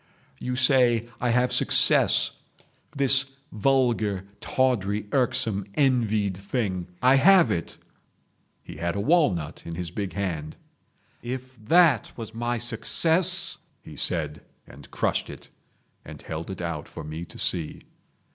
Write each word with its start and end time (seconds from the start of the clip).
You 0.39 0.55
say, 0.55 1.07
I 1.19 1.29
have 1.29 1.51
success—this 1.53 3.25
vulgar, 3.51 4.25
tawdry, 4.39 5.05
irksome, 5.11 5.67
envied 5.75 6.35
thing. 6.35 6.87
I 7.03 7.13
have 7.17 7.51
it." 7.51 7.77
He 8.63 8.77
had 8.77 8.95
a 8.95 8.99
walnut 8.99 9.61
in 9.63 9.75
his 9.75 9.91
big 9.91 10.13
hand. 10.13 10.57
"If 11.21 11.55
that 11.65 12.11
was 12.17 12.33
my 12.33 12.57
success," 12.57 13.59
he 13.83 13.95
said, 13.95 14.41
and 14.65 14.89
crushed 14.89 15.29
it, 15.29 15.51
and 16.03 16.19
held 16.19 16.49
it 16.49 16.63
out 16.63 16.87
for 16.87 17.03
me 17.03 17.23
to 17.25 17.37
see. 17.37 17.83